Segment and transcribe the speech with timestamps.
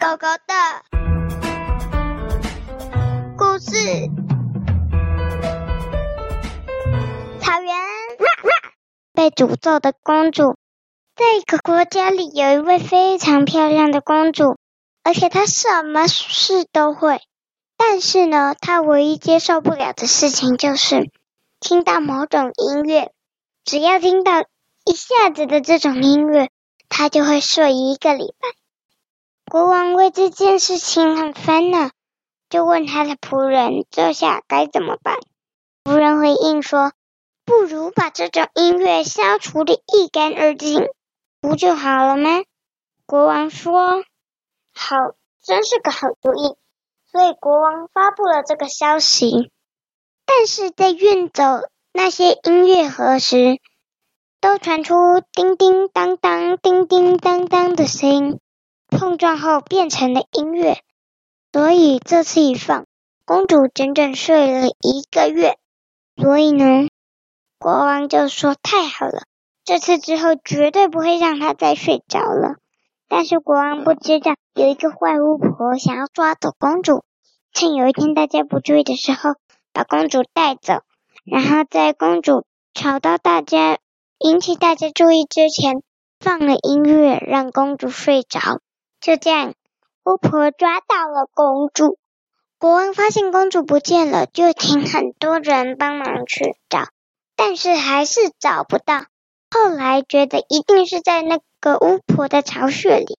[0.00, 0.54] 狗狗的
[3.36, 4.08] 故事。
[7.38, 7.74] 草原，
[9.12, 10.56] 被诅咒的公主。
[11.14, 14.56] 在一个国家里，有一位非常漂亮的公主，
[15.04, 17.20] 而且她什么事都会。
[17.76, 21.10] 但是呢，她唯一接受不了的事情就是
[21.60, 23.12] 听到某种音乐。
[23.66, 24.40] 只要听到
[24.86, 26.48] 一下子的这种音乐，
[26.88, 28.48] 她就会睡一个礼拜。
[29.50, 31.90] 国王为这件事情很烦恼，
[32.48, 35.16] 就问他的仆人：“这下该怎么办？”
[35.82, 36.92] 仆人回应说
[37.44, 40.86] ：“不如把这种音乐消除的一干二净。”
[41.42, 42.44] 不就好了吗？
[43.06, 44.04] 国王说
[44.72, 44.96] ：“好，
[45.42, 46.54] 真是个好主意。”
[47.10, 49.50] 所以国王发布了这个消息。
[50.26, 51.42] 但是在运走
[51.92, 53.58] 那些音乐盒时，
[54.40, 54.94] 都传出
[55.32, 58.40] 叮叮当当、叮叮当当的声音，
[58.90, 60.82] 碰撞后变成了音乐。
[61.52, 62.86] 所以这次一放，
[63.24, 65.56] 公主整整睡了一个月。
[66.16, 66.88] 所以呢，
[67.58, 69.22] 国王就说：“太好了。”
[69.64, 72.56] 这次之后绝对不会让她再睡着了。
[73.08, 77.02] 但是国王不知道，有一个坏巫婆想要抓走公主，
[77.52, 79.34] 趁有一天大家不注意的时候，
[79.72, 80.82] 把公主带走，
[81.24, 82.44] 然后在公主
[82.74, 83.78] 吵到大家、
[84.18, 85.82] 引起大家注意之前，
[86.20, 88.60] 放了音乐让公主睡着。
[89.00, 89.54] 就这样，
[90.04, 91.98] 巫婆抓到了公主。
[92.58, 96.88] 国王发现公主不见了，就请很多人帮忙去找，
[97.34, 99.06] 但是还是找不到。
[99.50, 103.18] 后来觉得一定是在那个巫婆的巢穴里，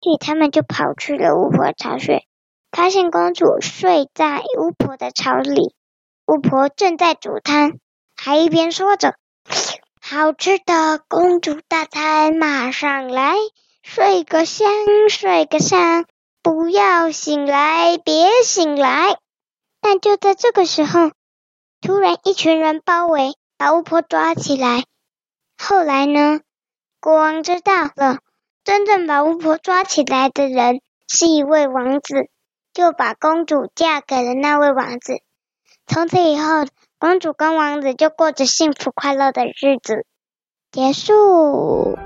[0.00, 2.24] 所以他们就跑去了巫婆巢穴，
[2.70, 5.74] 发现公主睡在巫婆的巢里，
[6.26, 7.78] 巫婆正在煮汤，
[8.14, 9.14] 还一边说着
[10.00, 13.34] ：“好吃的公主大餐马上来，
[13.82, 14.68] 睡个香，
[15.08, 16.06] 睡个香，
[16.42, 19.18] 不要醒来，别醒来。”
[19.82, 21.10] 但就在这个时候，
[21.80, 24.84] 突然一群人包围，把巫婆抓起来。
[25.58, 26.40] 后来呢，
[27.00, 28.18] 国王知道了，
[28.64, 32.28] 真正把巫婆抓起来的人是一位王子，
[32.72, 35.20] 就把公主嫁给了那位王子。
[35.86, 36.64] 从此以后，
[36.98, 40.06] 公主跟王子就过着幸福快乐的日子。
[40.70, 41.98] 结束。